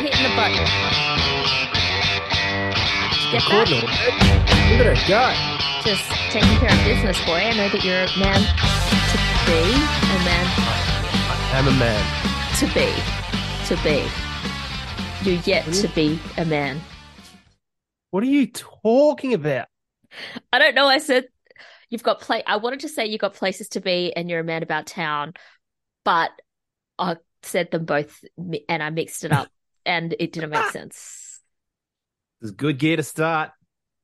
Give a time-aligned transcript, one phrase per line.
[0.00, 0.64] hitting the button.
[3.30, 3.68] Get that?
[3.70, 5.30] Look at her go.
[5.84, 7.34] Just taking care of business, boy.
[7.34, 10.46] I know that you're a man to be, a man
[11.52, 12.02] I'm a man.
[12.58, 12.90] to be,
[13.66, 14.08] to be.
[15.22, 16.80] You're yet to be a man.
[18.10, 19.68] What are you talking about?
[20.52, 20.86] I don't know.
[20.86, 21.26] I said
[21.88, 22.42] you've got play.
[22.46, 25.34] I wanted to say you've got places to be and you're a man about town,
[26.04, 26.30] but
[26.98, 28.24] I said them both
[28.68, 29.48] and I mixed it up
[29.90, 31.40] and it didn't make sense.
[32.40, 33.50] This is good gear to start.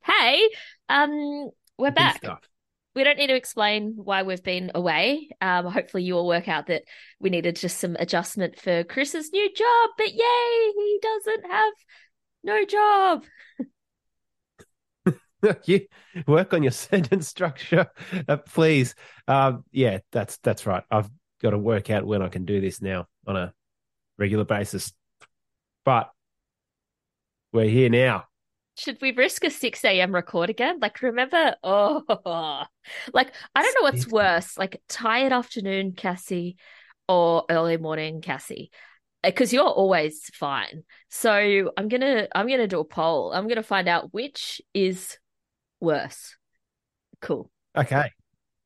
[0.05, 0.49] Hey,
[0.89, 2.17] um, we're Big back.
[2.17, 2.41] stuff.
[2.97, 5.29] We don't need to explain why we've been away.
[5.41, 6.83] Um, hopefully you will work out that
[7.21, 11.73] we needed just some adjustment for Chris's new job, but yay, he doesn't have
[12.43, 13.25] no job.
[15.67, 15.87] you
[16.27, 17.87] work on your sentence structure,
[18.27, 18.95] uh, please.
[19.29, 20.83] Um, yeah, that's that's right.
[20.91, 21.11] I've
[21.43, 23.53] got to work out when I can do this now on a
[24.19, 24.93] regular basis.
[25.87, 26.11] But
[27.53, 28.25] we're here now.
[28.77, 30.15] Should we risk a 6 a.m.
[30.15, 30.79] record again?
[30.81, 31.57] Like, remember?
[31.63, 32.03] Oh,
[33.15, 36.57] like, I don't know what's worse, like tired afternoon Cassie
[37.09, 38.71] or early morning Cassie.
[39.23, 40.85] Because you're always fine.
[41.09, 43.33] So I'm gonna I'm gonna do a poll.
[43.33, 45.19] I'm gonna find out which is
[45.81, 46.37] worse.
[47.21, 47.51] Cool.
[47.77, 48.11] Okay,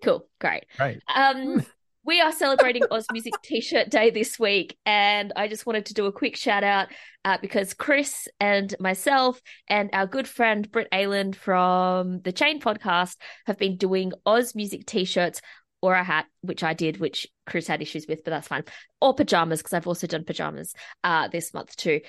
[0.02, 0.26] Cool.
[0.40, 0.64] Great.
[0.76, 1.00] great.
[1.14, 1.64] Um,
[2.04, 6.06] we are celebrating Oz Music T-shirt Day this week, and I just wanted to do
[6.06, 6.88] a quick shout out
[7.24, 13.16] uh, because Chris and myself and our good friend Britt Ayland from the Chain Podcast
[13.46, 15.42] have been doing Oz Music T-shirts
[15.82, 18.64] or a hat, which I did, which Chris had issues with, but that's fine,
[19.00, 22.00] or pajamas because I've also done pajamas uh, this month too.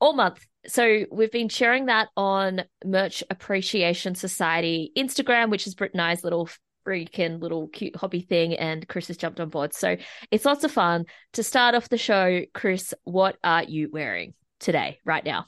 [0.00, 0.44] All month.
[0.66, 6.22] So we've been sharing that on Merch Appreciation Society Instagram, which is Britt and I's
[6.22, 6.48] little
[6.86, 9.74] freaking little cute hobby thing and Chris has jumped on board.
[9.74, 9.96] So
[10.30, 11.04] it's lots of fun.
[11.34, 15.46] To start off the show, Chris, what are you wearing today, right now?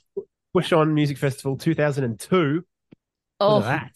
[0.53, 2.65] Push on Music Festival 2002.
[3.41, 3.91] Oh, that.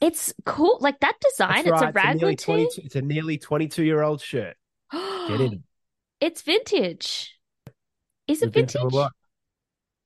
[0.00, 0.78] it's cool.
[0.80, 2.44] Like that design, it's a raglan tee.
[2.44, 4.56] 22 It's a nearly 22 year old shirt.
[4.90, 5.64] Get in.
[6.20, 7.36] It's vintage.
[8.28, 9.10] Is it We've been through vintage?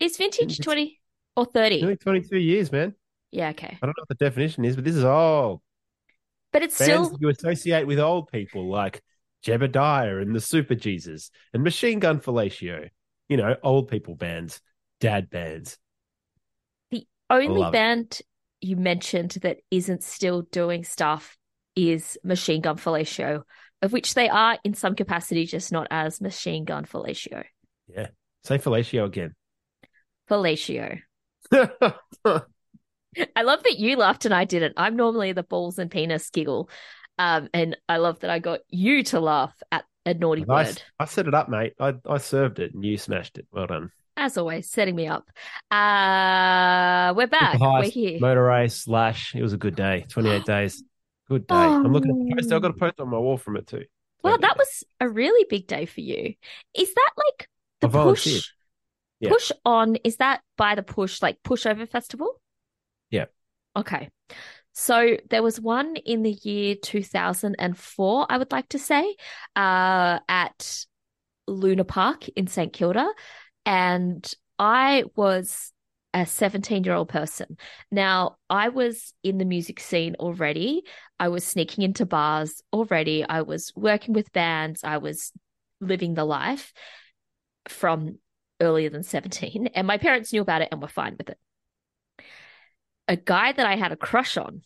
[0.01, 0.65] Is vintage Vintage.
[0.65, 1.01] 20
[1.37, 1.81] or 30?
[1.81, 2.95] Nearly 22 years, man.
[3.31, 3.79] Yeah, okay.
[3.83, 5.61] I don't know what the definition is, but this is old.
[6.53, 9.03] But it's Bands still you associate with old people like
[9.45, 12.89] Jebediah and the Superjesus and Machine Gun Fellatio.
[13.29, 14.61] You know, old people bands,
[15.01, 15.79] dad bands.
[16.91, 17.77] the only love it.
[17.77, 18.21] band
[18.61, 21.37] you mentioned that isn't still doing stuff
[21.75, 23.43] is Machine Gun Fellatio,
[23.83, 27.45] of which they are in some capacity, just not as Machine Gun Fellatio.
[27.89, 28.09] Yeah.
[28.45, 29.35] Say Fellatio again.
[30.31, 31.01] Fellatio.
[33.37, 34.75] I love that you laughed and I didn't.
[34.77, 36.69] I'm normally the balls and penis giggle.
[37.19, 40.81] Um, and I love that I got you to laugh at a naughty word.
[40.99, 41.73] I set it up, mate.
[41.81, 43.47] I, I served it and you smashed it.
[43.53, 43.91] Well done.
[44.19, 45.29] As always, setting me up.
[45.71, 47.59] Uh, we're back.
[47.61, 48.19] We're here.
[48.21, 49.35] Motor race slash.
[49.35, 50.05] It was a good day.
[50.11, 50.83] 28 days.
[51.29, 51.55] Good day.
[51.55, 52.53] I'm looking at the post.
[52.53, 52.79] I've got a Oh.
[52.79, 53.85] post on my wall from it too.
[54.23, 56.35] Well, 28 that was a really big day for you.
[56.75, 57.49] Is that like
[57.81, 58.49] the push
[59.21, 59.31] Yeah.
[59.31, 59.97] push on?
[59.97, 62.41] Is that by the push like pushover festival?
[63.77, 64.09] Okay.
[64.73, 69.17] So there was one in the year 2004, I would like to say,
[69.55, 70.85] uh, at
[71.47, 73.09] Luna Park in St Kilda,
[73.65, 75.73] and I was
[76.13, 77.57] a 17 year old person.
[77.91, 80.83] Now, I was in the music scene already.
[81.19, 83.25] I was sneaking into bars already.
[83.25, 84.83] I was working with bands.
[84.85, 85.33] I was
[85.81, 86.73] living the life
[87.69, 88.19] from
[88.61, 89.69] earlier than 17.
[89.75, 91.39] And my parents knew about it and were fine with it.
[93.09, 94.63] A guy that I had a crush on,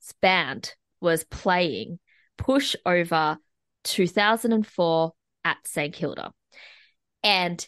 [0.00, 1.98] his band was playing
[2.36, 3.38] Push Over
[3.84, 5.12] 2004
[5.44, 5.94] at St.
[5.94, 6.32] Kilda.
[7.22, 7.66] And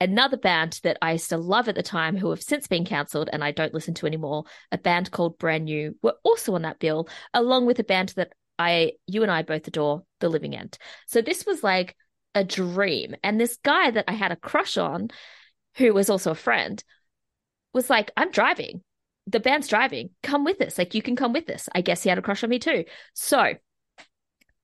[0.00, 3.28] another band that I used to love at the time, who have since been cancelled
[3.32, 6.78] and I don't listen to anymore, a band called Brand New, were also on that
[6.78, 10.76] bill, along with a band that I, you and I both adore, The Living End.
[11.06, 11.96] So this was like
[12.34, 13.14] a dream.
[13.22, 15.08] And this guy that I had a crush on,
[15.76, 16.82] who was also a friend,
[17.72, 18.82] was like, I'm driving.
[19.30, 20.10] The band's driving.
[20.22, 20.76] Come with us.
[20.76, 21.68] Like, you can come with us.
[21.74, 22.84] I guess he had a crush on me too.
[23.14, 23.54] So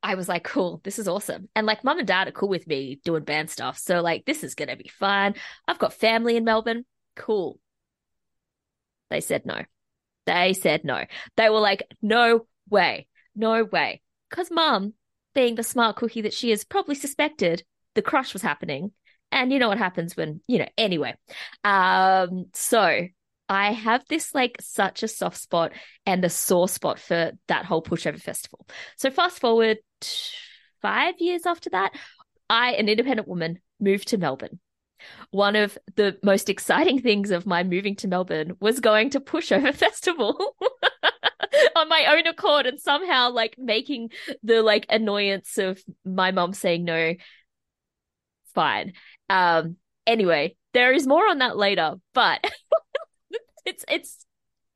[0.03, 1.49] I was like, cool, this is awesome.
[1.55, 3.79] And like, mum and dad are cool with me doing band stuff.
[3.79, 5.35] So, like, this is going to be fun.
[5.69, 6.85] I've got family in Melbourne.
[7.15, 7.59] Cool.
[9.11, 9.63] They said no.
[10.27, 11.05] They said no.
[11.37, 14.03] They were like, no way, no way.
[14.29, 14.95] Because mum,
[15.35, 17.63] being the smart cookie that she is, probably suspected
[17.95, 18.93] the crush was happening.
[19.31, 21.15] And you know what happens when, you know, anyway.
[21.65, 23.07] Um, so
[23.49, 25.73] I have this like such a soft spot
[26.05, 28.67] and a sore spot for that whole pushover festival.
[28.97, 29.79] So fast forward
[30.83, 31.93] five years after that,
[32.51, 34.59] I, an independent woman, moved to Melbourne.
[35.31, 39.75] one of the most exciting things of my moving to Melbourne was going to Pushover
[39.85, 40.57] Festival
[41.77, 44.11] on my own accord and somehow like making
[44.43, 47.15] the like annoyance of my mom saying no
[48.55, 48.93] fine.
[49.29, 49.77] Um
[50.07, 52.45] anyway, there is more on that later, but
[53.67, 54.25] it's it's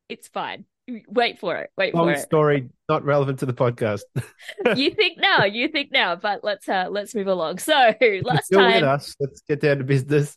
[0.09, 0.65] it's fine.
[1.09, 1.71] Wait for it.
[1.79, 2.19] Wait Long for it.
[2.19, 4.03] story, not relevant to the podcast.
[4.77, 7.59] you think now, you think now, but let's uh let's move along.
[7.59, 7.73] So
[8.23, 9.15] last Still with time us.
[9.21, 10.37] Let's get down to business.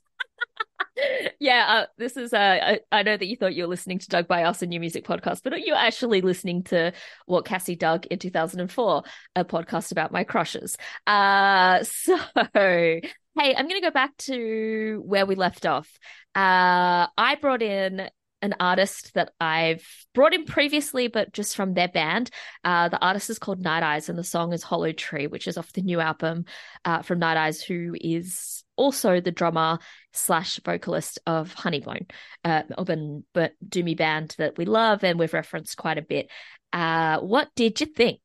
[1.40, 2.34] yeah, uh, this is.
[2.34, 4.68] Uh, I, I know that you thought you were listening to Dug By Us, a
[4.68, 6.94] new music podcast, but you're actually listening to
[7.26, 9.04] what Cassie dug in 2004,
[9.36, 10.78] a podcast about my crushes.
[11.08, 12.18] Uh, so,
[12.54, 13.02] hey,
[13.36, 15.90] I'm going to go back to where we left off.
[16.36, 18.10] Uh, I brought in
[18.44, 22.30] an artist that I've brought in previously, but just from their band.
[22.64, 25.58] Uh, the artist is called Night Eyes, and the song is Hollow Tree, which is
[25.58, 26.46] off the new album
[26.84, 29.80] uh, from Night Eyes, who is also the drummer
[30.12, 32.10] slash vocalist of Honeybone,
[32.44, 36.30] uh, Melbourne but doomy band that we love and we've referenced quite a bit.
[36.74, 38.20] Uh, what did you think?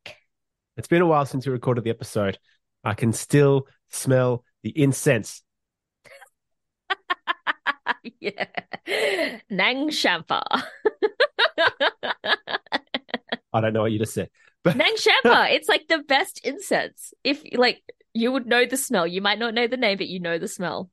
[0.76, 2.38] It's been a while since we recorded the episode.
[2.82, 5.43] I can still smell the incense.
[8.20, 8.46] yeah,
[9.50, 10.43] Nang Champa.
[13.52, 14.31] I don't know what you just said,
[14.62, 15.46] but Nang Champa.
[15.55, 17.12] it's like the best incense.
[17.25, 17.82] If like
[18.14, 20.49] you would know the smell, you might not know the name, but you know the
[20.49, 20.90] smell.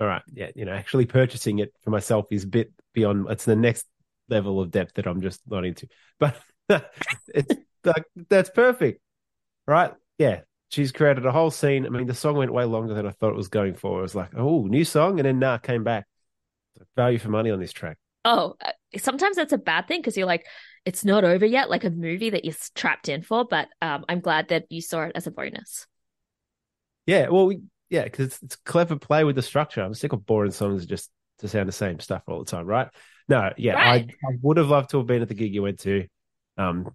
[0.00, 3.26] all right, yeah, you know, actually purchasing it for myself is a bit beyond.
[3.30, 3.86] It's the next
[4.28, 5.88] level of depth that I'm just not into.
[6.18, 6.36] But
[7.28, 7.54] it's
[7.84, 9.00] like that's perfect,
[9.66, 9.92] right?
[10.18, 10.40] Yeah,
[10.70, 11.86] she's created a whole scene.
[11.86, 13.98] I mean, the song went way longer than I thought it was going for.
[13.98, 16.06] It was like, oh, new song, and then nah, came back.
[16.96, 17.98] Value for money on this track.
[18.24, 20.46] Oh, uh, sometimes that's a bad thing because you're like,
[20.84, 23.44] it's not over yet, like a movie that you're trapped in for.
[23.44, 25.86] But um, I'm glad that you saw it as a bonus.
[27.06, 29.82] Yeah, well, we, yeah, because it's, it's clever play with the structure.
[29.82, 32.88] I'm sick of boring songs just to sound the same stuff all the time, right?
[33.28, 34.08] No, yeah, Right.
[34.08, 36.06] I, I would have loved to have been at the gig you went to,
[36.58, 36.94] um,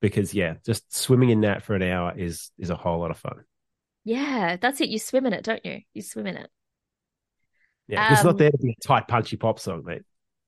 [0.00, 3.18] because yeah, just swimming in that for an hour is is a whole lot of
[3.18, 3.44] fun.
[4.04, 4.88] Yeah, that's it.
[4.88, 5.80] You swim in it, don't you?
[5.92, 6.50] You swim in it.
[7.88, 10.02] Yeah, it's Um, not there to be a tight, punchy pop song, mate.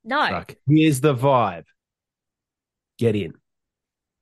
[0.05, 0.19] No.
[0.19, 1.65] Like, here's the vibe.
[2.99, 3.35] Get in.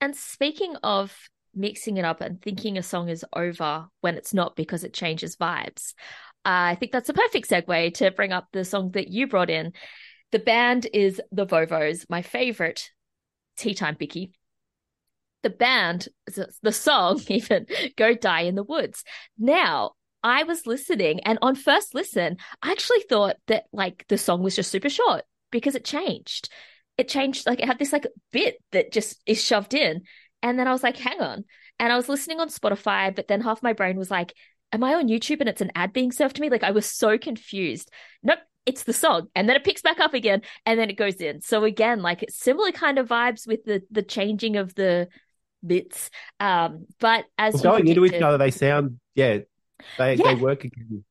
[0.01, 1.17] And speaking of
[1.55, 5.37] mixing it up and thinking a song is over when it's not because it changes
[5.37, 5.95] vibes,
[6.45, 9.73] I think that's a perfect segue to bring up the song that you brought in.
[10.31, 12.91] The band is the Vovos, my favorite
[13.57, 14.33] tea time Bicky.
[15.43, 16.09] The band,
[16.63, 17.67] the song even,
[17.97, 19.05] Go Die in the Woods.
[19.39, 19.93] Now,
[20.23, 24.57] I was listening, and on first listen, I actually thought that like the song was
[24.57, 26.49] just super short because it changed.
[26.97, 30.03] It changed, like it had this like bit that just is shoved in.
[30.43, 31.45] And then I was like, hang on.
[31.79, 34.35] And I was listening on Spotify, but then half my brain was like,
[34.73, 36.51] am I on YouTube and it's an ad being served to me?
[36.51, 37.91] Like I was so confused.
[38.23, 39.29] Nope, it's the song.
[39.35, 41.41] And then it picks back up again and then it goes in.
[41.41, 45.09] So again, like it's similar kind of vibes with the the changing of the
[45.65, 46.11] bits.
[46.41, 49.39] Um, but as Well, you going into each other, they sound yeah,
[49.99, 50.35] they Yeah.
[50.35, 51.05] they work again.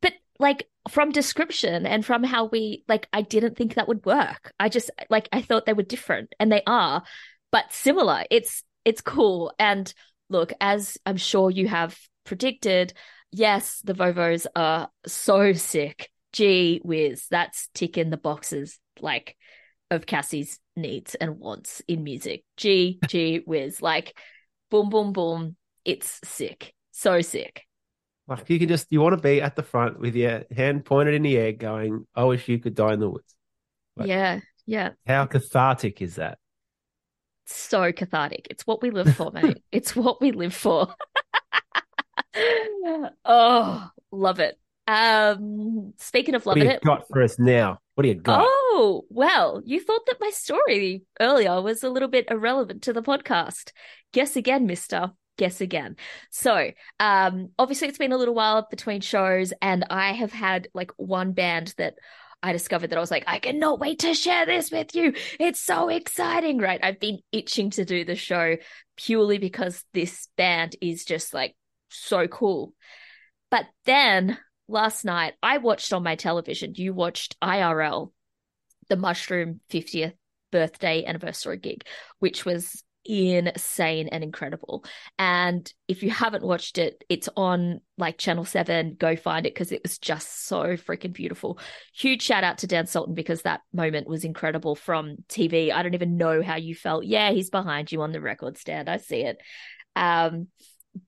[0.00, 4.52] but like from description and from how we like i didn't think that would work.
[4.58, 7.02] I just like i thought they were different and they are
[7.50, 8.24] but similar.
[8.30, 9.52] It's it's cool.
[9.58, 9.92] And
[10.28, 12.92] look as i'm sure you have predicted
[13.30, 16.10] yes the vovos are so sick.
[16.32, 19.36] Gee whiz that's ticking the boxes like
[19.90, 22.44] of cassie's needs and wants in music.
[22.56, 23.82] Gee gee whiz.
[23.82, 24.16] Like
[24.70, 25.56] boom boom boom.
[25.84, 26.72] It's sick.
[26.92, 27.64] So sick
[28.28, 31.14] Like you can just you want to be at the front with your hand pointed
[31.14, 33.34] in the air, going, "I wish you could die in the woods."
[33.96, 34.08] Right.
[34.08, 36.38] yeah yeah How cathartic is that?
[37.46, 38.46] so cathartic.
[38.50, 39.62] It's what we live for, mate.
[39.72, 40.94] it's what we live for.
[43.24, 44.58] oh, love it.
[44.86, 46.82] Um, speaking of What loving you it.
[46.82, 47.78] got for us now?
[47.94, 48.44] What do you got?
[48.46, 53.02] Oh, well, you thought that my story earlier was a little bit irrelevant to the
[53.02, 53.72] podcast.
[54.12, 55.12] Guess again, mister.
[55.42, 55.96] Guess again.
[56.30, 56.70] So,
[57.00, 61.32] um, obviously it's been a little while between shows, and I have had like one
[61.32, 61.94] band that
[62.44, 65.14] I discovered that I was like, I cannot wait to share this with you.
[65.40, 66.78] It's so exciting, right?
[66.80, 68.56] I've been itching to do the show
[68.96, 71.56] purely because this band is just like
[71.90, 72.72] so cool.
[73.50, 78.12] But then last night I watched on my television, you watched IRL,
[78.88, 80.14] the Mushroom 50th
[80.52, 81.84] birthday anniversary gig,
[82.20, 84.84] which was insane and incredible.
[85.18, 88.96] And if you haven't watched it, it's on like Channel 7.
[88.98, 91.58] Go find it because it was just so freaking beautiful.
[91.94, 95.72] Huge shout out to Dan Sultan because that moment was incredible from TV.
[95.72, 97.04] I don't even know how you felt.
[97.04, 98.88] Yeah, he's behind you on the record stand.
[98.88, 99.38] I see it.
[99.96, 100.48] Um,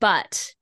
[0.01, 0.53] but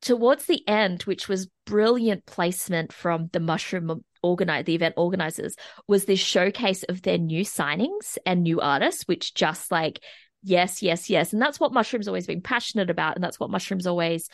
[0.00, 5.56] towards the end, which was brilliant placement from the mushroom organize the event organizers
[5.88, 10.00] was this showcase of their new signings and new artists which just like
[10.42, 13.86] yes yes yes and that's what mushrooms always been passionate about and that's what mushrooms
[13.86, 14.28] always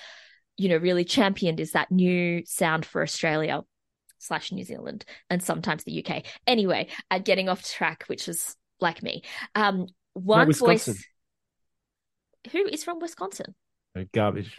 [0.56, 3.62] you know really championed is that new sound for australia
[4.18, 9.02] slash new zealand and sometimes the uk anyway uh, getting off track which is like
[9.02, 9.22] me
[9.54, 11.04] um one voice
[12.52, 13.54] who is from wisconsin
[14.12, 14.58] garbage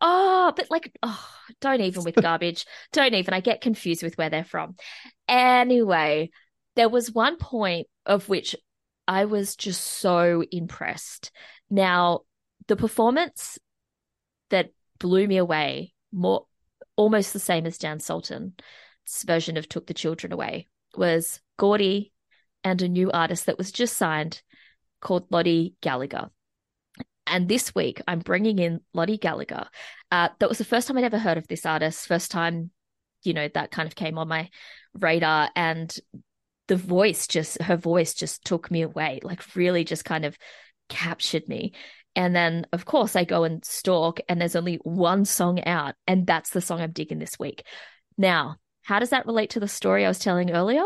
[0.00, 1.28] Oh, but like, oh,
[1.60, 2.66] don't even with garbage.
[2.92, 3.34] don't even.
[3.34, 4.76] I get confused with where they're from.
[5.28, 6.30] Anyway,
[6.76, 8.56] there was one point of which
[9.06, 11.30] I was just so impressed.
[11.70, 12.20] Now,
[12.68, 13.58] the performance
[14.50, 16.46] that blew me away, more
[16.96, 18.54] almost the same as Dan Sultan's
[19.26, 22.12] version of Took the Children Away, was Gordi
[22.62, 24.42] and a new artist that was just signed
[25.00, 26.30] called Lottie Gallagher.
[27.26, 29.66] And this week, I'm bringing in Lottie Gallagher.
[30.10, 32.06] Uh, that was the first time I'd ever heard of this artist.
[32.06, 32.70] First time,
[33.22, 34.50] you know, that kind of came on my
[34.94, 35.50] radar.
[35.56, 35.94] And
[36.72, 40.38] the voice just, her voice just took me away, like really just kind of
[40.88, 41.74] captured me.
[42.16, 46.26] And then, of course, I go and stalk, and there's only one song out, and
[46.26, 47.64] that's the song I'm digging this week.
[48.16, 50.84] Now, how does that relate to the story I was telling earlier?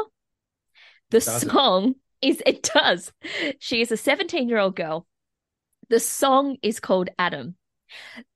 [1.10, 2.28] The does song it?
[2.28, 3.12] is, it does.
[3.60, 5.06] She is a 17 year old girl
[5.88, 7.54] the song is called Adam.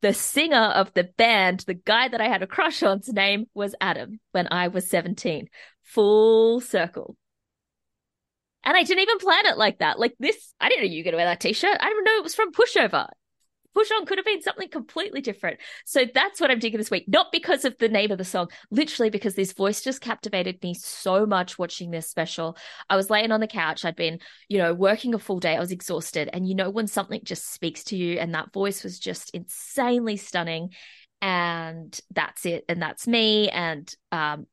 [0.02, 3.74] The singer of the band, the guy that I had a crush on's name was
[3.80, 5.48] Adam when I was 17.
[5.82, 7.16] Full circle.
[8.70, 9.98] And I didn't even plan it like that.
[9.98, 11.76] Like this, I didn't know you were going to wear that t shirt.
[11.80, 13.08] I didn't know it was from Pushover.
[13.74, 15.58] Push On could have been something completely different.
[15.84, 17.06] So that's what I'm digging this week.
[17.08, 20.74] Not because of the name of the song, literally because this voice just captivated me
[20.74, 22.56] so much watching this special.
[22.88, 23.84] I was laying on the couch.
[23.84, 25.56] I'd been, you know, working a full day.
[25.56, 26.30] I was exhausted.
[26.32, 30.16] And you know, when something just speaks to you and that voice was just insanely
[30.16, 30.68] stunning.
[31.20, 32.66] And that's it.
[32.68, 33.48] And that's me.
[33.48, 34.46] And um,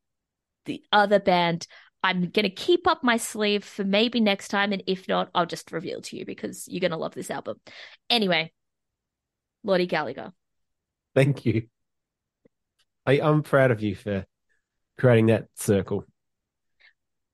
[0.65, 1.67] the other band,
[2.07, 4.71] I'm going to keep up my sleeve for maybe next time.
[4.71, 7.59] And if not, I'll just reveal to you because you're going to love this album.
[8.09, 8.53] Anyway,
[9.63, 10.31] Lottie Gallagher.
[11.13, 11.67] Thank you.
[13.05, 14.25] I, I'm proud of you for
[14.97, 16.05] creating that circle.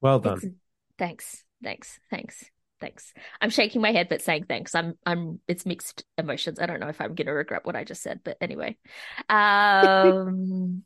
[0.01, 0.55] Well done.
[0.97, 1.43] Thanks.
[1.63, 1.99] Thanks.
[2.09, 2.43] Thanks.
[2.81, 3.13] Thanks.
[3.39, 4.75] I'm shaking my head but saying thanks.
[4.75, 6.59] I'm I'm it's mixed emotions.
[6.59, 8.77] I don't know if I'm gonna regret what I just said, but anyway.
[9.29, 10.83] Um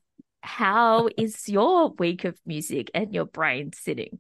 [0.48, 4.20] how is your week of music and your brain sitting?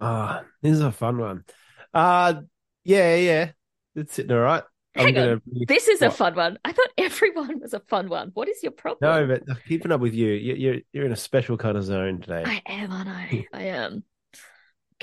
[0.00, 1.44] Ah, oh, this is a fun one.
[1.92, 2.42] Uh
[2.84, 3.50] yeah, yeah.
[3.94, 4.64] It's sitting all right.
[4.94, 5.42] Hang on.
[5.68, 6.08] This is what?
[6.08, 6.58] a fun one.
[6.64, 8.30] I thought everyone was a fun one.
[8.34, 9.28] What is your problem?
[9.28, 12.42] No, but keeping up with you, you're you're in a special kind of zone today.
[12.46, 13.46] I am, aren't I?
[13.52, 14.04] I am.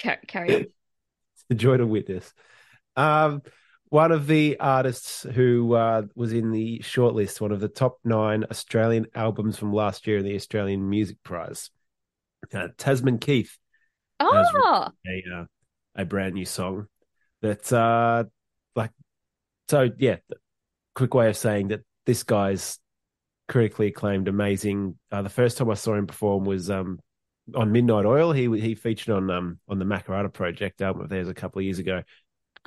[0.02, 0.62] Car- carry on.
[0.62, 2.34] it's a joy to witness.
[2.96, 3.44] Um,
[3.90, 8.46] one of the artists who uh, was in the shortlist, one of the top nine
[8.50, 11.70] Australian albums from last year in the Australian Music Prize,
[12.54, 13.58] uh, Tasman Keith.
[14.20, 15.46] Oh, a, uh,
[15.96, 16.88] a brand new song
[17.42, 18.24] that uh,
[18.76, 18.92] like
[19.70, 20.18] so yeah,
[20.96, 22.80] quick way of saying that this guy's
[23.48, 24.98] critically acclaimed, amazing.
[25.12, 27.00] Uh, the first time I saw him perform was um,
[27.56, 28.32] on Midnight Oil.
[28.32, 31.66] He he featured on um on the Makarrata Project album of theirs a couple of
[31.66, 32.04] years ago.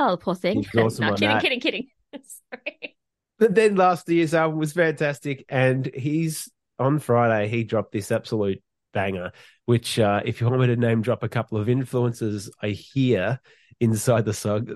[0.01, 0.65] Oh, poor thing.
[0.75, 1.87] No, kidding, kidding, kidding,
[2.25, 2.97] Sorry.
[3.39, 7.49] But then last year's album was fantastic, and he's on Friday.
[7.49, 8.63] He dropped this absolute
[8.95, 9.33] banger.
[9.67, 13.41] Which, uh, if you want me to name drop a couple of influences, I hear
[13.79, 14.69] inside the song,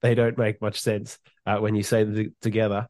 [0.00, 2.88] they don't make much sense uh, when you say them together.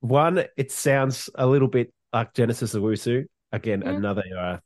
[0.00, 3.90] One, it sounds a little bit like Genesis Owusu, again, yeah.
[3.90, 4.58] another uh,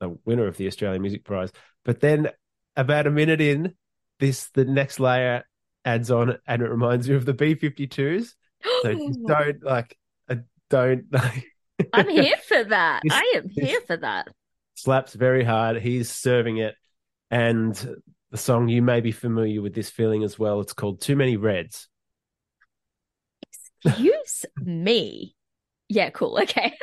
[0.00, 1.52] the winner of the Australian Music Prize.
[1.84, 2.28] But then
[2.76, 3.74] about a minute in,
[4.18, 5.44] this the next layer
[5.84, 8.34] adds on, and it reminds you of the B 52s.
[8.82, 9.96] So don't like,
[10.28, 10.36] uh,
[10.68, 11.04] don't.
[11.12, 11.46] Like.
[11.94, 13.00] I'm here for that.
[13.10, 14.28] I am here for that.
[14.74, 15.80] Slaps very hard.
[15.80, 16.74] He's serving it,
[17.30, 17.74] and
[18.30, 20.60] the song you may be familiar with this feeling as well.
[20.60, 21.88] It's called Too Many Reds.
[23.84, 25.34] Excuse me.
[25.88, 26.38] Yeah, cool.
[26.42, 26.76] Okay.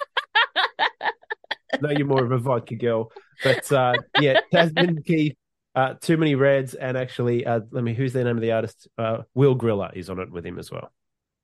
[1.81, 3.11] no, you're more of a vodka girl.
[3.43, 5.37] But uh, yeah, Tasman Keith,
[5.77, 8.87] uh, Too Many Reds, and actually, uh, let me, who's the name of the artist?
[8.97, 10.91] Uh, Will Griller is on it with him as well.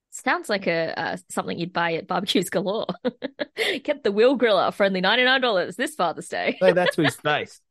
[0.10, 2.88] Sounds like a uh, something you'd buy at barbecues galore.
[3.84, 6.58] Get the Will Griller for only ninety nine dollars this Father's Day.
[6.60, 7.62] so that's whose face.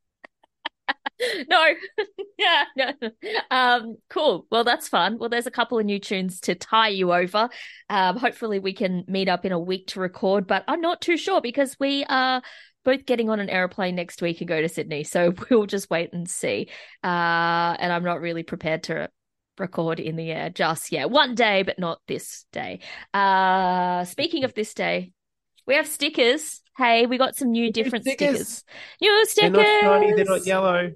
[1.49, 1.67] no.
[2.39, 2.93] yeah, no.
[3.51, 4.47] Um, cool.
[4.51, 5.19] Well, that's fun.
[5.19, 7.49] Well, there's a couple of new tunes to tie you over.
[7.89, 11.17] Um, hopefully we can meet up in a week to record, but I'm not too
[11.17, 12.43] sure because we are
[12.85, 15.05] both getting on an aeroplane next week and go to Sydney.
[15.05, 16.69] So we'll just wait and see.
[17.03, 19.09] Uh, and I'm not really prepared to
[19.59, 21.11] record in the air just yet.
[21.11, 22.81] One day, but not this day.
[23.15, 25.13] Uh, speaking of this day,
[25.67, 26.61] We have stickers.
[26.77, 28.65] Hey, we got some new, different stickers.
[28.65, 28.65] stickers.
[29.01, 30.13] New They're not shiny.
[30.15, 30.91] They're not yellow.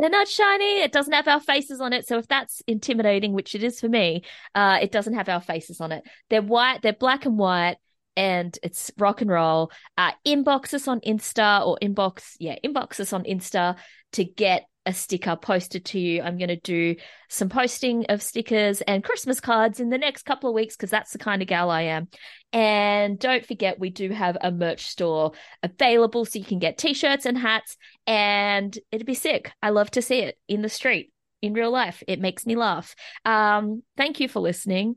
[0.00, 0.80] They're not shiny.
[0.80, 2.08] It doesn't have our faces on it.
[2.08, 5.80] So if that's intimidating, which it is for me, uh, it doesn't have our faces
[5.80, 6.04] on it.
[6.30, 6.80] They're white.
[6.80, 7.76] They're black and white,
[8.16, 9.70] and it's rock and roll.
[9.98, 13.76] Uh, inbox us on Insta or inbox, yeah, inbox us on Insta
[14.12, 16.22] to get a sticker posted to you.
[16.22, 16.96] I'm going to do
[17.28, 21.12] some posting of stickers and Christmas cards in the next couple of weeks because that's
[21.12, 22.08] the kind of gal I am.
[22.52, 25.32] And don't forget, we do have a merch store
[25.62, 29.52] available so you can get t shirts and hats, and it'd be sick.
[29.62, 32.02] I love to see it in the street, in real life.
[32.08, 32.94] It makes me laugh.
[33.24, 34.96] Um, thank you for listening.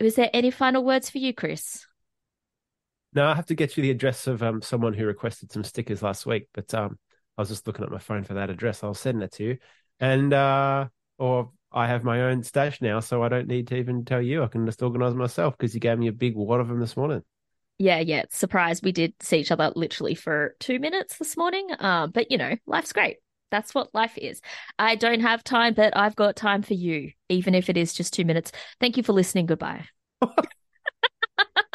[0.00, 1.84] Was there any final words for you, Chris?
[3.12, 6.02] No, I have to get you the address of um someone who requested some stickers
[6.02, 6.98] last week, but um
[7.40, 8.84] I was just looking at my phone for that address.
[8.84, 9.58] I'll send it to you.
[9.98, 14.04] And uh or I have my own stash now, so I don't need to even
[14.04, 14.42] tell you.
[14.42, 16.98] I can just organize myself because you gave me a big wad of them this
[16.98, 17.22] morning.
[17.78, 18.24] Yeah, yeah.
[18.30, 18.82] Surprise.
[18.82, 21.68] We did see each other literally for two minutes this morning.
[21.78, 23.16] Um, but you know, life's great.
[23.50, 24.42] That's what life is.
[24.78, 28.12] I don't have time, but I've got time for you, even if it is just
[28.12, 28.52] two minutes.
[28.80, 29.46] Thank you for listening.
[29.46, 29.86] Goodbye.